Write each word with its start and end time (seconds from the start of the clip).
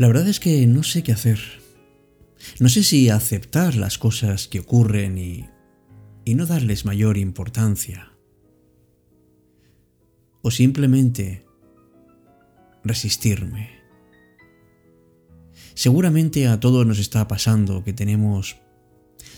La 0.00 0.06
verdad 0.06 0.28
es 0.28 0.40
que 0.40 0.66
no 0.66 0.82
sé 0.82 1.02
qué 1.02 1.12
hacer. 1.12 1.38
No 2.58 2.70
sé 2.70 2.84
si 2.84 3.10
aceptar 3.10 3.74
las 3.74 3.98
cosas 3.98 4.48
que 4.48 4.60
ocurren 4.60 5.18
y, 5.18 5.46
y 6.24 6.36
no 6.36 6.46
darles 6.46 6.86
mayor 6.86 7.18
importancia. 7.18 8.10
O 10.40 10.50
simplemente 10.50 11.44
resistirme. 12.82 13.72
Seguramente 15.74 16.48
a 16.48 16.60
todos 16.60 16.86
nos 16.86 16.98
está 16.98 17.28
pasando 17.28 17.84
que 17.84 17.92
tenemos 17.92 18.56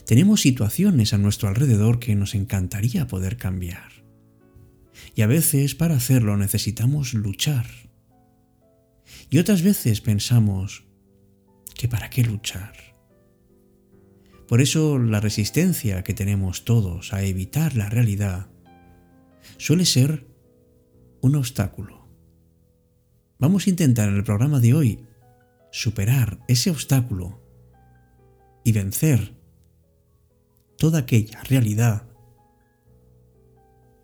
tenemos 0.06 0.42
situaciones 0.42 1.12
a 1.12 1.18
nuestro 1.18 1.48
alrededor 1.48 1.98
que 1.98 2.14
nos 2.14 2.36
encantaría 2.36 3.08
poder 3.08 3.36
cambiar. 3.36 4.04
Y 5.16 5.22
a 5.22 5.26
veces 5.26 5.74
para 5.74 5.96
hacerlo 5.96 6.36
necesitamos 6.36 7.14
luchar. 7.14 7.66
Y 9.32 9.38
otras 9.38 9.62
veces 9.62 10.02
pensamos 10.02 10.84
que 11.74 11.88
para 11.88 12.10
qué 12.10 12.22
luchar. 12.22 12.74
Por 14.46 14.60
eso 14.60 14.98
la 14.98 15.20
resistencia 15.20 16.04
que 16.04 16.12
tenemos 16.12 16.66
todos 16.66 17.14
a 17.14 17.22
evitar 17.22 17.74
la 17.74 17.88
realidad 17.88 18.50
suele 19.56 19.86
ser 19.86 20.26
un 21.22 21.34
obstáculo. 21.36 22.06
Vamos 23.38 23.66
a 23.66 23.70
intentar 23.70 24.10
en 24.10 24.16
el 24.16 24.22
programa 24.22 24.60
de 24.60 24.74
hoy 24.74 25.06
superar 25.70 26.40
ese 26.46 26.68
obstáculo 26.68 27.40
y 28.64 28.72
vencer 28.72 29.34
toda 30.76 30.98
aquella 30.98 31.42
realidad 31.44 32.06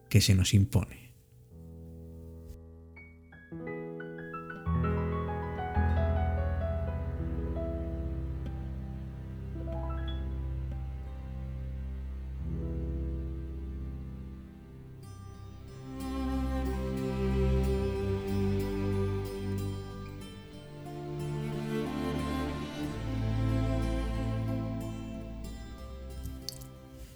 que 0.09 0.23
se 0.23 0.35
nos 0.35 0.55
impone. 0.55 1.08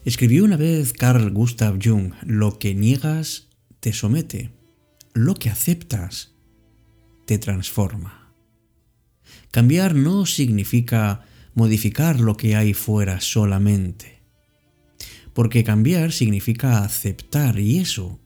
Escribió 0.04 0.44
una 0.44 0.56
vez 0.56 0.92
Carl 0.92 1.30
Gustav 1.30 1.78
Jung, 1.80 2.12
lo 2.26 2.58
que 2.58 2.74
niegas 2.74 3.46
te 3.78 3.92
somete, 3.92 4.50
lo 5.14 5.34
que 5.34 5.48
aceptas 5.48 6.34
te 7.24 7.38
transforma. 7.38 8.34
Cambiar 9.52 9.94
no 9.94 10.26
significa 10.26 11.24
modificar 11.54 12.18
lo 12.18 12.36
que 12.36 12.56
hay 12.56 12.74
fuera 12.74 13.20
solamente, 13.20 14.22
porque 15.34 15.62
cambiar 15.62 16.10
significa 16.10 16.82
aceptar 16.82 17.60
y 17.60 17.78
eso, 17.78 18.18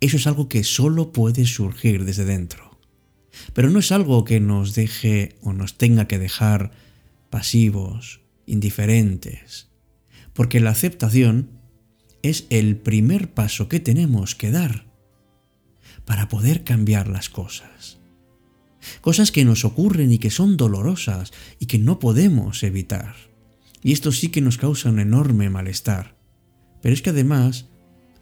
eso 0.00 0.16
es 0.16 0.26
algo 0.26 0.48
que 0.48 0.64
solo 0.64 1.12
puede 1.12 1.44
surgir 1.44 2.06
desde 2.06 2.24
dentro, 2.24 2.80
pero 3.52 3.68
no 3.68 3.80
es 3.80 3.92
algo 3.92 4.24
que 4.24 4.40
nos 4.40 4.74
deje 4.74 5.36
o 5.42 5.52
nos 5.52 5.76
tenga 5.76 6.08
que 6.08 6.18
dejar 6.18 6.70
pasivos, 7.28 8.22
indiferentes, 8.46 9.68
porque 10.36 10.60
la 10.60 10.70
aceptación 10.70 11.50
es 12.22 12.46
el 12.50 12.76
primer 12.76 13.32
paso 13.32 13.68
que 13.68 13.80
tenemos 13.80 14.34
que 14.34 14.50
dar 14.50 14.86
para 16.04 16.28
poder 16.28 16.62
cambiar 16.62 17.08
las 17.08 17.28
cosas. 17.28 17.98
Cosas 19.00 19.32
que 19.32 19.44
nos 19.44 19.64
ocurren 19.64 20.12
y 20.12 20.18
que 20.18 20.30
son 20.30 20.56
dolorosas 20.56 21.32
y 21.58 21.66
que 21.66 21.78
no 21.78 21.98
podemos 21.98 22.62
evitar. 22.62 23.16
Y 23.82 23.92
esto 23.92 24.12
sí 24.12 24.28
que 24.28 24.40
nos 24.40 24.58
causa 24.58 24.90
un 24.90 25.00
enorme 25.00 25.50
malestar. 25.50 26.16
Pero 26.82 26.94
es 26.94 27.02
que 27.02 27.10
además, 27.10 27.66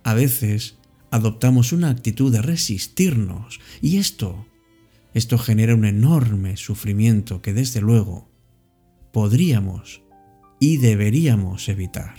a 0.04 0.14
veces, 0.14 0.78
adoptamos 1.10 1.72
una 1.72 1.90
actitud 1.90 2.32
de 2.32 2.42
resistirnos 2.42 3.60
y 3.82 3.98
esto, 3.98 4.46
esto 5.12 5.36
genera 5.36 5.74
un 5.74 5.84
enorme 5.84 6.56
sufrimiento 6.56 7.42
que 7.42 7.52
desde 7.52 7.80
luego 7.80 8.30
podríamos 9.12 10.03
y 10.64 10.78
deberíamos 10.78 11.68
evitar. 11.68 12.14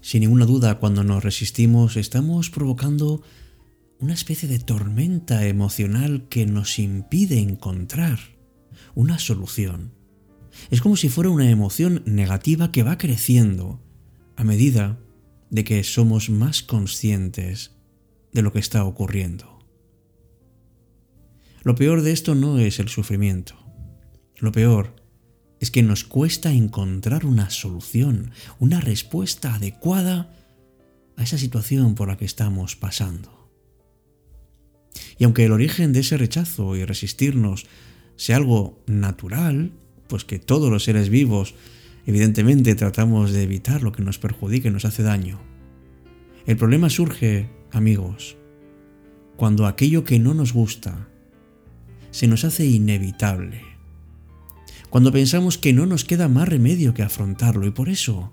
Sin 0.00 0.20
ninguna 0.22 0.46
duda, 0.46 0.78
cuando 0.78 1.04
nos 1.04 1.22
resistimos, 1.22 1.98
estamos 1.98 2.48
provocando 2.48 3.20
una 4.00 4.14
especie 4.14 4.48
de 4.48 4.60
tormenta 4.60 5.46
emocional 5.46 6.28
que 6.28 6.46
nos 6.46 6.78
impide 6.78 7.40
encontrar 7.40 8.18
una 8.94 9.18
solución. 9.18 9.92
Es 10.70 10.80
como 10.80 10.96
si 10.96 11.08
fuera 11.08 11.30
una 11.30 11.50
emoción 11.50 12.02
negativa 12.06 12.70
que 12.70 12.82
va 12.82 12.98
creciendo 12.98 13.80
a 14.36 14.44
medida 14.44 14.98
de 15.50 15.64
que 15.64 15.82
somos 15.82 16.30
más 16.30 16.62
conscientes 16.62 17.72
de 18.32 18.42
lo 18.42 18.52
que 18.52 18.60
está 18.60 18.84
ocurriendo. 18.84 19.58
Lo 21.62 21.74
peor 21.74 22.02
de 22.02 22.12
esto 22.12 22.34
no 22.34 22.58
es 22.58 22.78
el 22.78 22.88
sufrimiento. 22.88 23.56
Lo 24.36 24.52
peor 24.52 24.94
es 25.58 25.72
que 25.72 25.82
nos 25.82 26.04
cuesta 26.04 26.52
encontrar 26.52 27.26
una 27.26 27.50
solución, 27.50 28.30
una 28.60 28.80
respuesta 28.80 29.54
adecuada 29.54 30.32
a 31.16 31.24
esa 31.24 31.36
situación 31.36 31.96
por 31.96 32.08
la 32.08 32.16
que 32.16 32.24
estamos 32.24 32.76
pasando. 32.76 33.37
Y 35.18 35.24
aunque 35.24 35.44
el 35.44 35.52
origen 35.52 35.92
de 35.92 36.00
ese 36.00 36.16
rechazo 36.16 36.76
y 36.76 36.84
resistirnos 36.84 37.66
sea 38.16 38.36
algo 38.36 38.82
natural, 38.86 39.72
pues 40.08 40.24
que 40.24 40.38
todos 40.38 40.70
los 40.70 40.84
seres 40.84 41.08
vivos 41.08 41.54
evidentemente 42.06 42.74
tratamos 42.74 43.32
de 43.32 43.42
evitar 43.42 43.82
lo 43.82 43.92
que 43.92 44.02
nos 44.02 44.18
perjudique 44.18 44.68
y 44.68 44.70
nos 44.70 44.84
hace 44.84 45.02
daño. 45.02 45.40
El 46.46 46.56
problema 46.56 46.88
surge, 46.88 47.50
amigos, 47.70 48.36
cuando 49.36 49.66
aquello 49.66 50.04
que 50.04 50.18
no 50.18 50.34
nos 50.34 50.52
gusta 50.52 51.08
se 52.10 52.26
nos 52.26 52.44
hace 52.44 52.66
inevitable. 52.66 53.62
Cuando 54.90 55.12
pensamos 55.12 55.58
que 55.58 55.74
no 55.74 55.84
nos 55.84 56.04
queda 56.04 56.28
más 56.28 56.48
remedio 56.48 56.94
que 56.94 57.02
afrontarlo 57.02 57.66
y 57.66 57.70
por 57.70 57.90
eso 57.90 58.32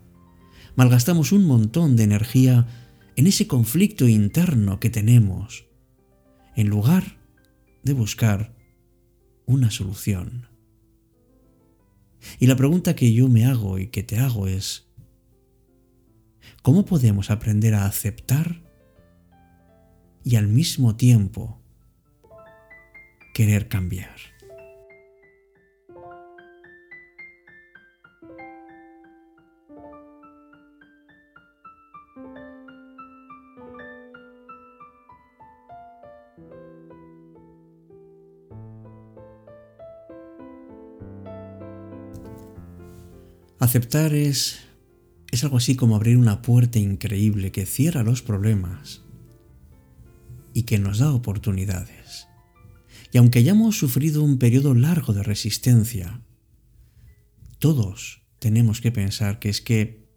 malgastamos 0.76 1.32
un 1.32 1.46
montón 1.46 1.96
de 1.96 2.04
energía 2.04 2.68
en 3.18 3.28
ese 3.28 3.48
conflicto 3.48 4.08
interno 4.08 4.80
que 4.80 4.90
tenemos 4.90 5.65
en 6.56 6.68
lugar 6.70 7.18
de 7.84 7.94
buscar 7.94 8.56
una 9.46 9.70
solución. 9.72 10.48
Y 12.40 12.48
la 12.48 12.56
pregunta 12.56 12.96
que 12.96 13.14
yo 13.14 13.28
me 13.28 13.46
hago 13.46 13.78
y 13.78 13.88
que 13.88 14.04
te 14.04 14.18
hago 14.18 14.48
es, 14.48 14.88
¿cómo 16.62 16.86
podemos 16.86 17.30
aprender 17.30 17.76
a 17.76 17.86
aceptar 17.86 18.64
y 20.24 20.38
al 20.38 20.48
mismo 20.48 20.96
tiempo 20.96 21.62
querer 23.34 23.68
cambiar? 23.68 24.35
Aceptar 43.76 44.14
es, 44.14 44.60
es 45.32 45.44
algo 45.44 45.58
así 45.58 45.76
como 45.76 45.98
abrir 45.98 46.16
una 46.16 46.42
puerta 46.42 46.80
increíble 46.80 47.52
que 47.52 47.66
cierra 47.66 48.04
los 48.04 48.22
problemas 48.22 49.02
y 50.54 50.64
que 50.64 50.80
nos 50.80 51.00
da 51.00 51.12
oportunidades. 51.12 52.30
Y 53.12 53.18
aunque 53.18 53.40
hayamos 53.40 53.78
sufrido 53.78 54.24
un 54.24 54.38
periodo 54.38 54.76
largo 54.76 55.12
de 55.12 55.24
resistencia, 55.24 56.22
todos 57.60 58.22
tenemos 58.40 58.80
que 58.80 58.94
pensar 58.94 59.40
que 59.40 59.50
es 59.50 59.60
que 59.60 60.08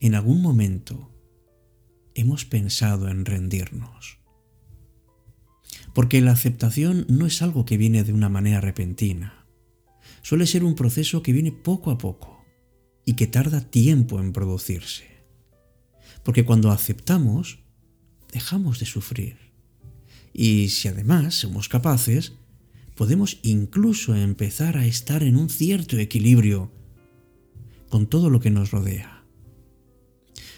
en 0.00 0.14
algún 0.14 0.42
momento 0.42 1.10
hemos 2.14 2.44
pensado 2.44 3.08
en 3.08 3.24
rendirnos. 3.24 4.18
Porque 5.94 6.20
la 6.20 6.32
aceptación 6.32 7.06
no 7.08 7.24
es 7.24 7.40
algo 7.40 7.64
que 7.64 7.78
viene 7.78 8.04
de 8.04 8.12
una 8.12 8.28
manera 8.28 8.60
repentina. 8.60 9.46
Suele 10.20 10.46
ser 10.46 10.64
un 10.64 10.74
proceso 10.74 11.22
que 11.22 11.32
viene 11.32 11.50
poco 11.50 11.90
a 11.90 11.96
poco 11.96 12.33
y 13.04 13.14
que 13.14 13.26
tarda 13.26 13.60
tiempo 13.60 14.20
en 14.20 14.32
producirse. 14.32 15.04
Porque 16.22 16.44
cuando 16.44 16.70
aceptamos, 16.70 17.58
dejamos 18.32 18.78
de 18.78 18.86
sufrir. 18.86 19.36
Y 20.32 20.70
si 20.70 20.88
además 20.88 21.34
somos 21.34 21.68
capaces, 21.68 22.32
podemos 22.94 23.38
incluso 23.42 24.14
empezar 24.14 24.76
a 24.76 24.86
estar 24.86 25.22
en 25.22 25.36
un 25.36 25.48
cierto 25.48 25.98
equilibrio 25.98 26.72
con 27.88 28.08
todo 28.08 28.30
lo 28.30 28.40
que 28.40 28.50
nos 28.50 28.70
rodea. 28.70 29.24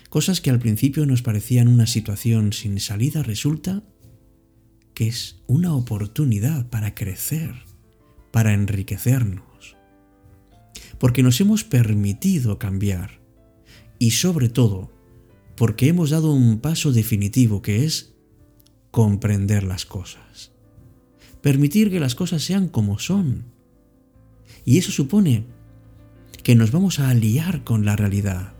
Cosas 0.09 0.41
que 0.41 0.51
al 0.51 0.59
principio 0.59 1.05
nos 1.05 1.23
parecían 1.23 1.69
una 1.69 1.87
situación 1.87 2.53
sin 2.53 2.81
salida 2.81 3.23
resulta 3.23 3.83
que 4.95 5.09
es 5.09 5.43
una 5.47 5.75
oportunidad 5.75 6.71
para 6.71 6.95
crecer, 6.95 7.55
para 8.31 8.55
enriquecernos, 8.55 9.76
porque 10.99 11.23
nos 11.23 11.41
hemos 11.41 11.65
permitido 11.65 12.59
cambiar 12.59 13.21
y 13.99 14.13
sobre 14.13 14.49
todo 14.49 14.93
porque 15.57 15.89
hemos 15.89 16.11
dado 16.11 16.33
un 16.33 16.59
paso 16.61 16.93
definitivo 16.93 17.63
que 17.63 17.85
es 17.85 18.15
comprender 18.91 19.63
las 19.63 19.87
cosas, 19.87 20.53
permitir 21.43 21.91
que 21.91 22.01
las 22.01 22.15
cosas 22.15 22.43
sean 22.43 22.69
como 22.69 22.99
son. 22.99 23.47
Y 24.65 24.79
eso 24.79 24.93
supone 24.93 25.45
que 26.43 26.55
nos 26.55 26.73
vamos 26.73 26.99
a 26.99 27.11
aliar 27.11 27.65
con 27.65 27.85
la 27.85 27.97
realidad, 27.97 28.55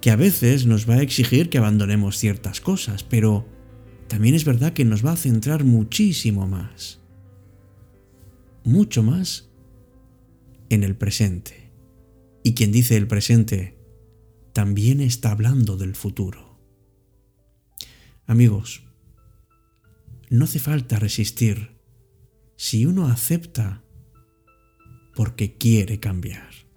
que 0.00 0.10
a 0.10 0.16
veces 0.16 0.66
nos 0.66 0.88
va 0.88 0.94
a 0.94 1.02
exigir 1.02 1.48
que 1.48 1.58
abandonemos 1.58 2.18
ciertas 2.18 2.60
cosas, 2.60 3.02
pero 3.04 3.46
también 4.06 4.34
es 4.34 4.44
verdad 4.44 4.72
que 4.72 4.84
nos 4.84 5.04
va 5.04 5.12
a 5.12 5.16
centrar 5.16 5.64
muchísimo 5.64 6.46
más, 6.46 7.00
mucho 8.64 9.02
más 9.02 9.47
en 10.70 10.84
el 10.84 10.96
presente. 10.96 11.70
Y 12.42 12.54
quien 12.54 12.72
dice 12.72 12.96
el 12.96 13.06
presente 13.06 13.78
también 14.52 15.00
está 15.00 15.30
hablando 15.30 15.76
del 15.76 15.94
futuro. 15.94 16.58
Amigos, 18.26 18.82
no 20.30 20.44
hace 20.44 20.58
falta 20.58 20.98
resistir 20.98 21.78
si 22.56 22.84
uno 22.84 23.06
acepta 23.06 23.82
porque 25.14 25.56
quiere 25.56 26.00
cambiar. 26.00 26.67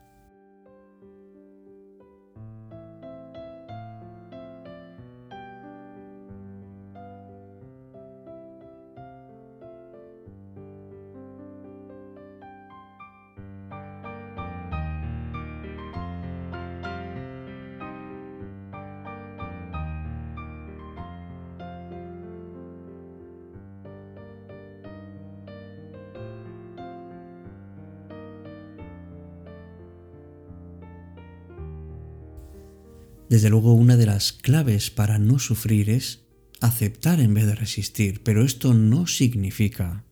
Desde 33.31 33.49
luego 33.49 33.75
una 33.75 33.95
de 33.95 34.05
las 34.05 34.33
claves 34.33 34.91
para 34.91 35.17
no 35.17 35.39
sufrir 35.39 35.89
es 35.89 36.25
aceptar 36.59 37.21
en 37.21 37.33
vez 37.33 37.45
de 37.45 37.55
resistir, 37.55 38.23
pero 38.23 38.43
esto 38.43 38.73
no 38.73 39.07
significa 39.07 40.03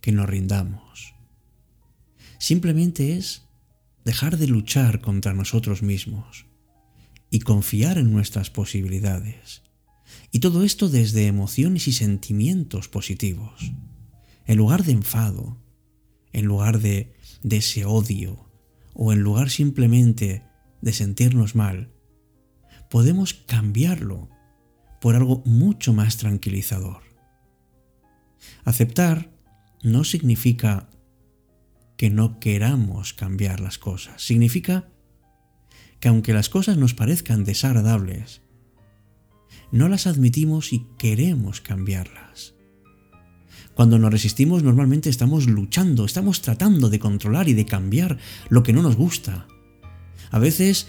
que 0.00 0.12
nos 0.12 0.30
rindamos. 0.30 1.14
Simplemente 2.38 3.18
es 3.18 3.42
dejar 4.06 4.38
de 4.38 4.46
luchar 4.46 5.02
contra 5.02 5.34
nosotros 5.34 5.82
mismos 5.82 6.46
y 7.28 7.40
confiar 7.40 7.98
en 7.98 8.10
nuestras 8.10 8.48
posibilidades. 8.48 9.60
Y 10.30 10.38
todo 10.38 10.64
esto 10.64 10.88
desde 10.88 11.26
emociones 11.26 11.86
y 11.86 11.92
sentimientos 11.92 12.88
positivos, 12.88 13.72
en 14.46 14.56
lugar 14.56 14.84
de 14.84 14.92
enfado, 14.92 15.58
en 16.32 16.46
lugar 16.46 16.80
de, 16.80 17.12
de 17.42 17.58
ese 17.58 17.84
odio, 17.84 18.48
o 18.94 19.12
en 19.12 19.20
lugar 19.20 19.50
simplemente 19.50 20.44
de 20.80 20.94
sentirnos 20.94 21.54
mal, 21.54 21.91
podemos 22.92 23.32
cambiarlo 23.32 24.28
por 25.00 25.16
algo 25.16 25.42
mucho 25.46 25.94
más 25.94 26.18
tranquilizador. 26.18 27.00
Aceptar 28.64 29.30
no 29.82 30.04
significa 30.04 30.90
que 31.96 32.10
no 32.10 32.38
queramos 32.38 33.14
cambiar 33.14 33.60
las 33.60 33.78
cosas, 33.78 34.20
significa 34.20 34.90
que 36.00 36.08
aunque 36.08 36.34
las 36.34 36.50
cosas 36.50 36.76
nos 36.76 36.92
parezcan 36.92 37.44
desagradables, 37.44 38.42
no 39.70 39.88
las 39.88 40.06
admitimos 40.06 40.74
y 40.74 40.86
queremos 40.98 41.62
cambiarlas. 41.62 42.52
Cuando 43.72 43.98
nos 43.98 44.12
resistimos 44.12 44.62
normalmente 44.62 45.08
estamos 45.08 45.46
luchando, 45.46 46.04
estamos 46.04 46.42
tratando 46.42 46.90
de 46.90 46.98
controlar 46.98 47.48
y 47.48 47.54
de 47.54 47.64
cambiar 47.64 48.18
lo 48.50 48.62
que 48.62 48.74
no 48.74 48.82
nos 48.82 48.96
gusta. 48.96 49.48
A 50.30 50.38
veces 50.38 50.88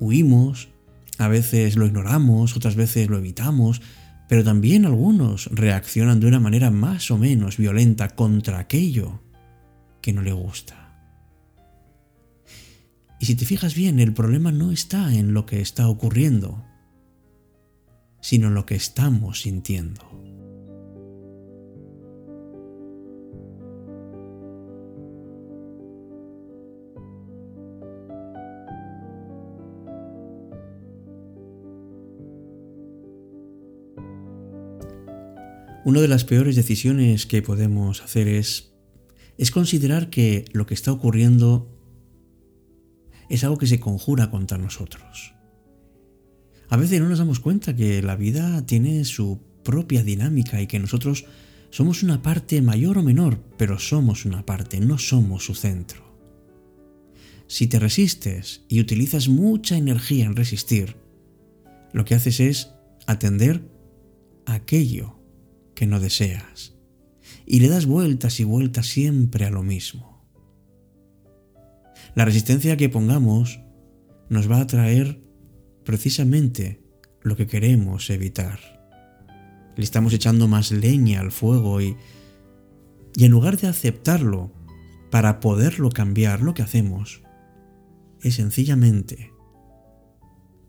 huimos, 0.00 0.73
a 1.18 1.28
veces 1.28 1.76
lo 1.76 1.86
ignoramos, 1.86 2.56
otras 2.56 2.76
veces 2.76 3.08
lo 3.08 3.18
evitamos, 3.18 3.82
pero 4.28 4.42
también 4.42 4.86
algunos 4.86 5.46
reaccionan 5.52 6.20
de 6.20 6.26
una 6.26 6.40
manera 6.40 6.70
más 6.70 7.10
o 7.10 7.18
menos 7.18 7.56
violenta 7.56 8.08
contra 8.08 8.58
aquello 8.58 9.20
que 10.00 10.12
no 10.12 10.22
le 10.22 10.32
gusta. 10.32 10.84
Y 13.20 13.26
si 13.26 13.36
te 13.36 13.44
fijas 13.44 13.74
bien, 13.74 14.00
el 14.00 14.12
problema 14.12 14.52
no 14.52 14.70
está 14.72 15.14
en 15.14 15.32
lo 15.34 15.46
que 15.46 15.60
está 15.60 15.88
ocurriendo, 15.88 16.64
sino 18.20 18.48
en 18.48 18.54
lo 18.54 18.66
que 18.66 18.74
estamos 18.74 19.42
sintiendo. 19.42 20.23
Una 35.84 36.00
de 36.00 36.08
las 36.08 36.24
peores 36.24 36.56
decisiones 36.56 37.26
que 37.26 37.42
podemos 37.42 38.00
hacer 38.00 38.26
es, 38.26 38.72
considerar 39.52 40.08
que 40.08 40.46
lo 40.52 40.64
que 40.64 40.72
está 40.72 40.90
ocurriendo 40.90 41.70
es 43.28 43.44
algo 43.44 43.58
que 43.58 43.66
se 43.66 43.80
conjura 43.80 44.30
contra 44.30 44.56
nosotros. 44.56 45.34
A 46.70 46.78
veces 46.78 47.02
no 47.02 47.10
nos 47.10 47.18
damos 47.18 47.38
cuenta 47.38 47.76
que 47.76 48.00
la 48.00 48.16
vida 48.16 48.64
tiene 48.64 49.04
su 49.04 49.42
propia 49.62 50.02
dinámica 50.02 50.62
y 50.62 50.66
que 50.66 50.78
nosotros 50.78 51.26
somos 51.68 52.02
una 52.02 52.22
parte 52.22 52.62
mayor 52.62 52.96
o 52.96 53.02
menor, 53.02 53.38
pero 53.58 53.78
somos 53.78 54.24
una 54.24 54.46
parte, 54.46 54.80
no 54.80 54.96
somos 54.96 55.44
su 55.44 55.54
centro. 55.54 56.02
Si 57.46 57.66
te 57.66 57.78
resistes 57.78 58.64
y 58.68 58.80
utilizas 58.80 59.28
mucha 59.28 59.76
energía 59.76 60.24
en 60.24 60.34
resistir, 60.34 60.96
lo 61.92 62.06
que 62.06 62.14
haces 62.14 62.40
es 62.40 62.70
atender 63.06 63.68
aquello 64.46 65.23
que 65.74 65.86
no 65.86 66.00
deseas. 66.00 66.74
Y 67.46 67.60
le 67.60 67.68
das 67.68 67.86
vueltas 67.86 68.40
y 68.40 68.44
vueltas 68.44 68.86
siempre 68.86 69.44
a 69.44 69.50
lo 69.50 69.62
mismo. 69.62 70.24
La 72.14 72.24
resistencia 72.24 72.76
que 72.76 72.88
pongamos 72.88 73.60
nos 74.28 74.50
va 74.50 74.60
a 74.60 74.66
traer 74.66 75.20
precisamente 75.84 76.82
lo 77.22 77.36
que 77.36 77.46
queremos 77.46 78.08
evitar. 78.10 78.60
Le 79.76 79.82
estamos 79.82 80.12
echando 80.12 80.46
más 80.46 80.70
leña 80.70 81.20
al 81.20 81.32
fuego 81.32 81.80
y, 81.80 81.96
y 83.16 83.24
en 83.24 83.32
lugar 83.32 83.56
de 83.58 83.66
aceptarlo 83.66 84.52
para 85.10 85.40
poderlo 85.40 85.90
cambiar, 85.90 86.42
lo 86.42 86.54
que 86.54 86.62
hacemos 86.62 87.22
es 88.22 88.36
sencillamente 88.36 89.32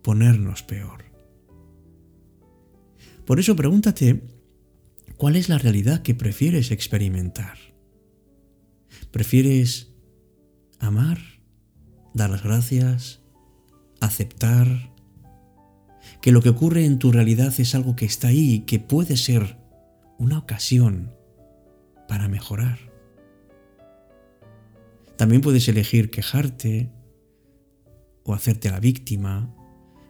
ponernos 0.01 0.62
peor. 0.63 1.05
Por 3.25 3.39
eso 3.39 3.55
pregúntate 3.55 4.21
¿Cuál 5.17 5.38
es 5.38 5.48
la 5.48 5.57
realidad 5.57 6.01
que 6.01 6.13
prefieres 6.13 6.72
experimentar? 6.72 7.57
¿Prefieres 9.12 9.93
amar, 10.79 11.19
dar 12.13 12.29
las 12.29 12.43
gracias, 12.43 13.22
aceptar 14.01 14.93
que 16.22 16.34
lo 16.34 16.41
que 16.41 16.50
ocurre 16.50 16.86
en 16.86 17.00
tu 17.00 17.13
realidad 17.13 17.53
es 17.57 17.75
algo 17.75 17.95
que 17.95 18.05
está 18.05 18.27
ahí 18.27 18.55
y 18.55 18.60
que 18.62 18.79
puede 18.79 19.15
ser 19.15 19.57
una 20.17 20.38
ocasión 20.38 21.15
para 22.10 22.27
mejorar? 22.27 22.79
También 25.15 25.41
puedes 25.41 25.67
elegir 25.69 26.12
quejarte 26.12 26.91
o 28.24 28.34
hacerte 28.34 28.69
la 28.69 28.81
víctima. 28.81 29.55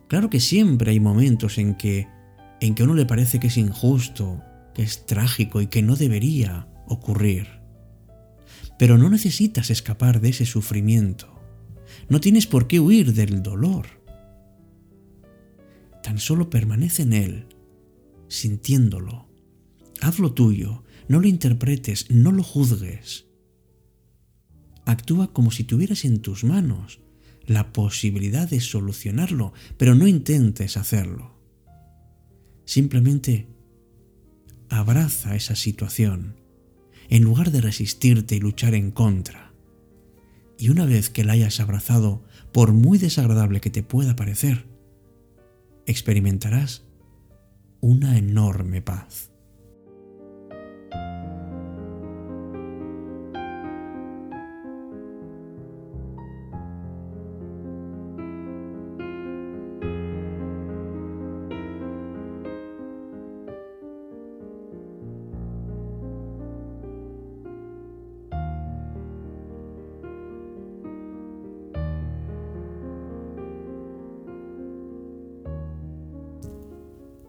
Claro 0.08 0.32
que 0.32 0.40
siempre 0.40 0.92
hay 0.92 1.00
momentos 1.00 1.60
en 1.60 1.76
que 1.76 2.08
en 2.62 2.74
que 2.74 2.82
a 2.82 2.86
uno 2.86 2.96
le 2.96 3.06
parece 3.06 3.40
que 3.40 3.48
es 3.48 3.58
injusto 3.58 4.42
que 4.76 4.84
es 4.84 5.06
trágico 5.06 5.62
y 5.62 5.68
que 5.68 5.82
no 5.82 5.96
debería 5.96 6.68
ocurrir. 6.88 7.48
Pero 8.78 8.98
no 8.98 9.10
necesitas 9.10 9.72
escapar 9.72 10.22
de 10.22 10.30
ese 10.30 10.46
sufrimiento. 10.46 11.42
No 12.10 12.20
tienes 12.20 12.46
por 12.46 12.68
qué 12.68 12.80
huir 12.80 13.14
del 13.14 13.42
dolor. 13.42 13.88
Tan 16.04 16.20
solo 16.20 16.50
permanece 16.50 17.04
en 17.04 17.14
él, 17.14 17.46
sintiéndolo, 18.28 19.28
haz 20.02 20.20
lo 20.20 20.34
tuyo, 20.34 20.84
no 21.08 21.20
lo 21.20 21.28
interpretes, 21.28 22.12
no 22.12 22.32
lo 22.32 22.44
juzgues. 22.44 23.26
Actúa 24.86 25.34
como 25.34 25.50
si 25.50 25.64
tuvieras 25.64 26.06
en 26.06 26.20
tus 26.20 26.44
manos 26.44 27.00
la 27.48 27.72
posibilidad 27.72 28.50
de 28.50 28.60
solucionarlo, 28.60 29.54
pero 29.78 29.96
no 29.96 30.08
intentes 30.08 30.78
hacerlo. 30.78 31.40
Simplemente 32.66 33.55
abraza 34.70 35.36
esa 35.36 35.56
situación 35.56 36.36
en 37.10 37.24
lugar 37.24 37.52
de 37.52 37.62
resistirte 37.62 38.36
y 38.36 38.40
luchar 38.40 38.74
en 38.74 38.92
contra. 38.92 39.54
Y 40.58 40.70
una 40.70 40.86
vez 40.86 41.10
que 41.10 41.24
la 41.24 41.34
hayas 41.34 41.60
abrazado, 41.60 42.24
por 42.52 42.74
muy 42.74 42.98
desagradable 42.98 43.62
que 43.62 43.70
te 43.70 43.84
pueda 43.84 44.16
parecer, 44.16 44.66
experimentarás 45.86 46.84
una 47.82 48.18
enorme 48.18 48.82
paz. 48.82 49.32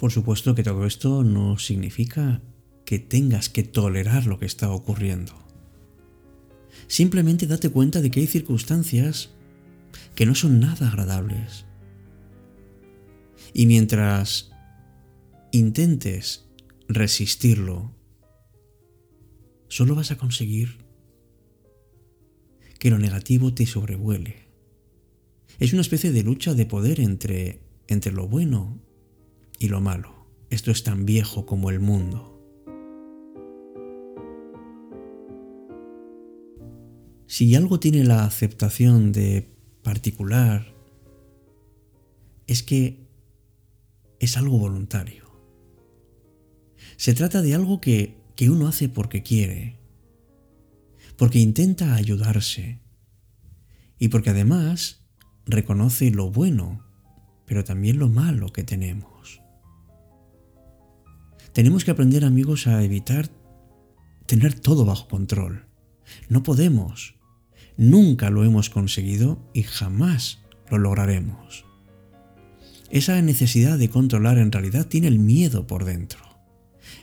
Por 0.06 0.12
supuesto 0.12 0.54
que 0.54 0.62
todo 0.62 0.86
esto 0.86 1.24
no 1.24 1.58
significa 1.58 2.40
que 2.84 3.00
tengas 3.00 3.48
que 3.48 3.64
tolerar 3.64 4.26
lo 4.26 4.38
que 4.38 4.46
está 4.46 4.70
ocurriendo. 4.70 5.32
Simplemente 6.86 7.48
date 7.48 7.70
cuenta 7.70 8.00
de 8.00 8.12
que 8.12 8.20
hay 8.20 8.28
circunstancias 8.28 9.30
que 10.14 10.24
no 10.24 10.36
son 10.36 10.60
nada 10.60 10.86
agradables. 10.86 11.66
Y 13.52 13.66
mientras 13.66 14.52
intentes 15.50 16.46
resistirlo, 16.86 17.92
solo 19.66 19.96
vas 19.96 20.12
a 20.12 20.18
conseguir 20.18 20.78
que 22.78 22.90
lo 22.90 22.98
negativo 23.00 23.54
te 23.54 23.66
sobrevuele. 23.66 24.46
Es 25.58 25.72
una 25.72 25.82
especie 25.82 26.12
de 26.12 26.22
lucha 26.22 26.54
de 26.54 26.64
poder 26.64 27.00
entre, 27.00 27.60
entre 27.88 28.12
lo 28.12 28.28
bueno 28.28 28.85
y 29.58 29.68
lo 29.68 29.80
malo. 29.80 30.26
Esto 30.50 30.70
es 30.70 30.82
tan 30.82 31.04
viejo 31.04 31.46
como 31.46 31.70
el 31.70 31.80
mundo. 31.80 32.36
Si 37.26 37.54
algo 37.56 37.80
tiene 37.80 38.04
la 38.04 38.24
aceptación 38.24 39.12
de 39.12 39.52
particular, 39.82 40.74
es 42.46 42.62
que 42.62 43.06
es 44.20 44.36
algo 44.36 44.58
voluntario. 44.58 45.26
Se 46.96 47.14
trata 47.14 47.42
de 47.42 47.54
algo 47.54 47.80
que, 47.80 48.16
que 48.36 48.48
uno 48.48 48.68
hace 48.68 48.88
porque 48.88 49.22
quiere, 49.22 49.76
porque 51.16 51.40
intenta 51.40 51.94
ayudarse 51.94 52.80
y 53.98 54.08
porque 54.08 54.30
además 54.30 55.04
reconoce 55.46 56.10
lo 56.10 56.30
bueno, 56.30 56.84
pero 57.44 57.64
también 57.64 57.98
lo 57.98 58.08
malo 58.08 58.52
que 58.52 58.62
tenemos. 58.62 59.42
Tenemos 61.56 61.86
que 61.86 61.90
aprender 61.90 62.26
amigos 62.26 62.66
a 62.66 62.84
evitar 62.84 63.30
tener 64.26 64.52
todo 64.52 64.84
bajo 64.84 65.08
control. 65.08 65.64
No 66.28 66.42
podemos. 66.42 67.14
Nunca 67.78 68.28
lo 68.28 68.44
hemos 68.44 68.68
conseguido 68.68 69.38
y 69.54 69.62
jamás 69.62 70.40
lo 70.70 70.76
lograremos. 70.76 71.64
Esa 72.90 73.22
necesidad 73.22 73.78
de 73.78 73.88
controlar 73.88 74.36
en 74.36 74.52
realidad 74.52 74.86
tiene 74.86 75.08
el 75.08 75.18
miedo 75.18 75.66
por 75.66 75.86
dentro. 75.86 76.20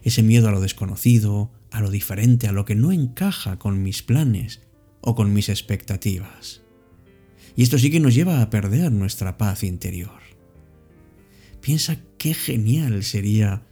Ese 0.03 0.21
miedo 0.21 0.49
a 0.49 0.51
lo 0.51 0.61
desconocido, 0.61 1.51
a 1.71 1.81
lo 1.81 1.89
diferente, 1.89 2.47
a 2.47 2.51
lo 2.51 2.63
que 2.63 2.75
no 2.75 2.91
encaja 2.91 3.57
con 3.57 3.81
mis 3.81 4.03
planes 4.03 4.61
o 5.01 5.15
con 5.15 5.33
mis 5.33 5.49
expectativas. 5.49 6.61
Y 7.55 7.63
esto 7.63 7.79
sí 7.79 7.89
que 7.89 7.99
nos 7.99 8.13
lleva 8.13 8.39
a 8.39 8.51
perder 8.51 8.91
nuestra 8.91 9.35
paz 9.35 9.63
interior. 9.63 10.21
Piensa 11.59 11.97
qué 12.19 12.35
genial 12.35 13.03
sería 13.03 13.63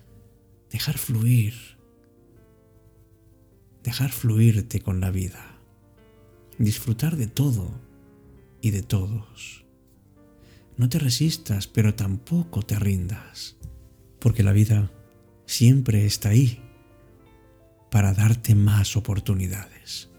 dejar 0.72 0.98
fluir, 0.98 1.54
dejar 3.84 4.12
fluirte 4.12 4.80
con 4.80 5.02
la 5.02 5.12
vida, 5.12 5.60
disfrutar 6.58 7.18
de 7.18 7.28
todo 7.28 7.72
y 8.62 8.72
de 8.72 8.82
todos. 8.82 9.66
No 10.78 10.88
te 10.90 10.98
resistas, 10.98 11.68
pero 11.68 11.94
tampoco 11.94 12.64
te 12.64 12.80
rindas, 12.80 13.58
porque 14.20 14.44
la 14.44 14.54
vida 14.54 14.92
siempre 15.46 16.06
está 16.06 16.30
ahí 16.30 16.62
para 17.92 18.14
darte 18.14 18.56
más 18.56 18.96
oportunidades. 18.96 20.11